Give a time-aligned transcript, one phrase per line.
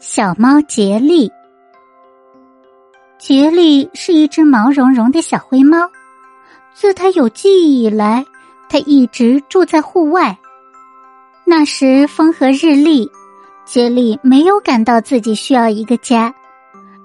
[0.00, 1.30] 小猫杰利，
[3.18, 5.90] 杰利是一只毛茸茸的小灰猫。
[6.72, 8.24] 自它有记忆以来，
[8.70, 10.38] 它一直住在户外。
[11.44, 13.10] 那时风和日丽，
[13.66, 16.34] 杰利没有感到自己需要一个家，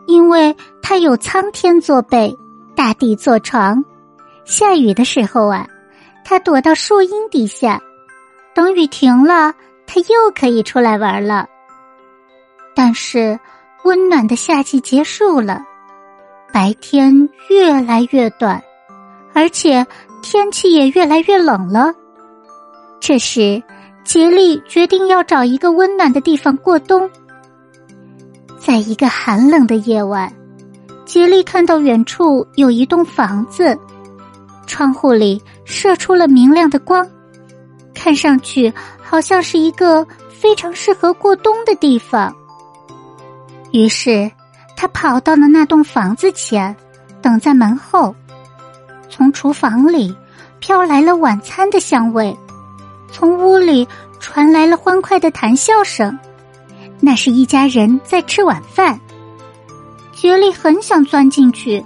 [0.06, 2.34] 因为它有苍天作被，
[2.78, 3.84] 大地做床。
[4.46, 5.68] 下雨的时候啊，
[6.24, 7.82] 它躲到树荫底下，
[8.54, 9.54] 等雨停了。
[9.88, 11.48] 他又可以出来玩了，
[12.76, 13.40] 但是
[13.84, 15.64] 温暖的夏季结束了，
[16.52, 18.62] 白天越来越短，
[19.34, 19.86] 而且
[20.22, 21.94] 天气也越来越冷了。
[23.00, 23.64] 这时，
[24.04, 27.10] 杰利决定要找一个温暖的地方过冬。
[28.58, 30.32] 在一个寒冷的夜晚，
[31.06, 33.78] 杰利看到远处有一栋房子，
[34.66, 37.08] 窗户里射出了明亮的光。
[37.94, 42.36] 看上去好像是一个非常适合过冬的地方。
[43.72, 44.32] 于是，
[44.76, 46.76] 他跑到了那栋房子前，
[47.22, 48.16] 等在门后。
[49.10, 50.16] 从厨房里
[50.60, 52.38] 飘来了晚餐的香味，
[53.12, 53.88] 从屋里
[54.20, 56.18] 传来了欢快的谈笑声。
[57.00, 59.00] 那是一家人在吃晚饭。
[60.14, 61.84] 杰利很想钻进去，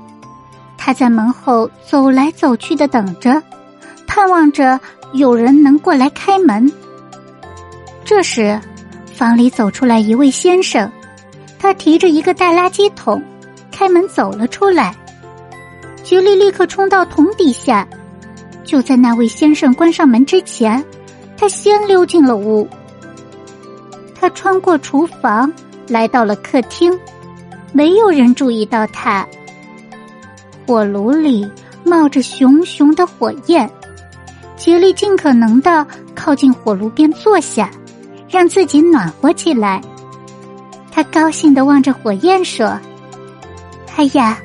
[0.78, 3.42] 他在门后走来走去的等着，
[4.06, 4.80] 盼望着。
[5.14, 6.72] 有人能过来开门。
[8.06, 8.62] 这时，
[9.12, 10.88] 房里走出来一位先生，
[11.60, 13.22] 他提着一个大垃圾桶，
[13.70, 14.96] 开门走了出来。
[16.02, 17.88] 杰利立刻冲到桶底下，
[18.64, 20.84] 就在那位先生关上门之前，
[21.38, 22.68] 他先溜进了屋。
[24.20, 25.52] 他穿过厨房，
[25.88, 26.98] 来到了客厅，
[27.74, 29.28] 没有人注意到他。
[30.66, 31.50] 火炉里
[31.84, 33.70] 冒着熊熊的火焰。
[34.56, 37.70] 杰利尽可能的靠近火炉边坐下，
[38.30, 39.82] 让自己暖和起来。
[41.00, 42.78] 他高兴的望着火焰说
[43.96, 44.38] ：“哎呀，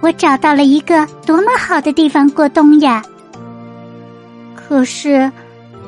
[0.00, 3.00] 我找到了一个多么好的地方过冬呀！”
[4.56, 5.30] 可是，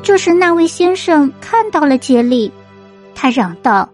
[0.01, 2.53] 这时那位先生看到了杰利，
[3.17, 3.89] 他嚷道：“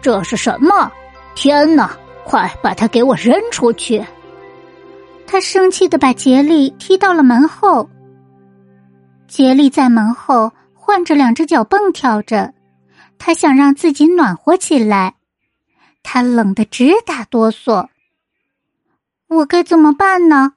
[0.00, 0.90] 这是什么？
[1.34, 1.94] 天哪！
[2.24, 4.02] 快把他给我扔出去！”
[5.28, 7.86] 他生气的把杰利踢到了门后。
[9.28, 12.54] 杰利在门后换着两只脚蹦跳着，
[13.18, 15.12] 他想让自己暖和起来。
[16.04, 17.88] 他冷得直打哆嗦。
[19.26, 20.54] 我该怎么办呢？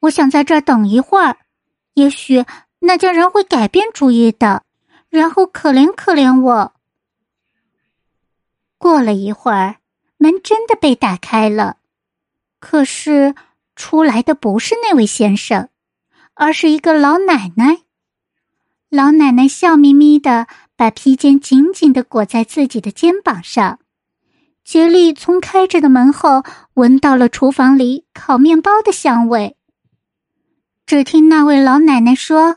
[0.00, 1.38] 我想在这儿等一会儿，
[1.94, 2.44] 也许
[2.80, 4.62] 那家人会改变主意的，
[5.08, 6.72] 然后可怜可怜我。
[8.78, 9.76] 过了一会儿，
[10.18, 11.78] 门真的被打开了，
[12.60, 13.34] 可是
[13.74, 15.70] 出来的不是那位先生，
[16.34, 17.78] 而是一个老奶奶。
[18.88, 23.80] 老奶奶笑眯眯的，把披肩紧紧的裹在自己的肩膀上。
[24.66, 26.42] 杰利从开着的门后
[26.74, 29.56] 闻到了厨房里烤面包的香味。
[30.84, 32.56] 只听那位老奶奶说：“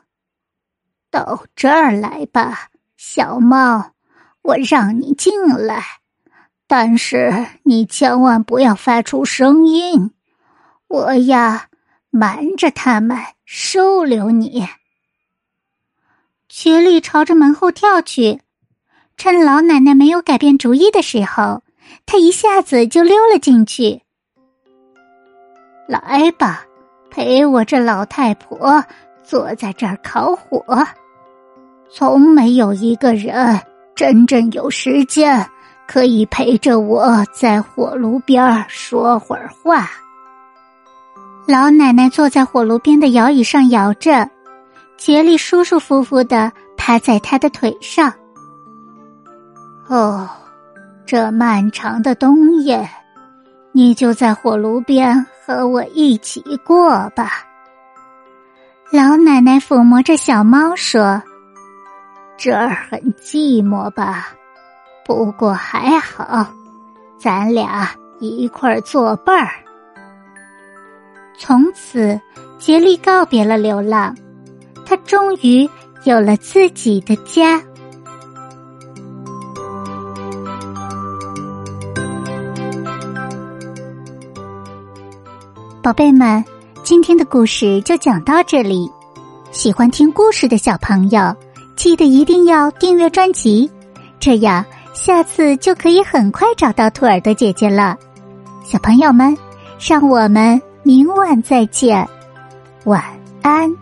[1.11, 3.91] 到这儿来吧，小猫，
[4.41, 5.83] 我让你进来，
[6.65, 10.09] 但是你千万不要发出声音，
[10.87, 11.67] 我呀，
[12.09, 14.67] 瞒着他们收留你。”
[16.49, 18.41] 杰利朝着门后跳去，
[19.15, 21.61] 趁老奶奶没有改变主意的时候，
[22.05, 24.01] 他一下子就溜了进去。
[25.87, 26.63] 来吧，
[27.09, 28.83] 陪我这老太婆
[29.23, 30.63] 坐在这儿烤火。
[31.91, 33.59] 从没有一个人
[33.95, 35.49] 真正有时间
[35.87, 39.89] 可以陪着我在火炉边说会儿话。
[41.47, 44.29] 老奶奶坐在火炉边的摇椅上摇着。
[44.97, 48.13] 杰利舒舒服服的趴在他的腿上。
[49.87, 50.29] 哦，
[51.11, 52.87] 这漫长的冬夜，
[53.71, 57.47] 你就在火炉边和我一起过吧。
[58.91, 61.19] 老奶奶抚摸着小猫说
[62.37, 64.27] ：“这儿很寂寞吧？
[65.03, 66.45] 不过还好，
[67.17, 67.89] 咱俩
[68.19, 69.49] 一块儿作伴儿。”
[71.39, 72.21] 从此，
[72.59, 74.15] 杰利告别了流浪。
[74.85, 75.67] 他终于
[76.03, 77.59] 有了自己的家。
[85.89, 86.45] 宝贝们，
[86.83, 88.87] 今天的故事就讲到这里。
[89.49, 91.35] 喜欢听故事的小朋友，
[91.75, 93.67] 记得一定要订阅专辑，
[94.19, 94.63] 这样
[94.93, 97.97] 下次就可以很快找到兔耳朵姐姐了。
[98.63, 99.35] 小朋友们，
[99.79, 102.07] 让我们明晚再见，
[102.83, 103.03] 晚
[103.41, 103.75] 安。